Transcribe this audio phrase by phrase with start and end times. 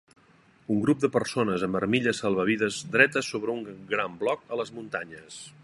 [0.75, 3.61] Un grup de persones amb armilles salvavides dretes sobre un
[3.95, 5.43] gran bloc a les muntanyes.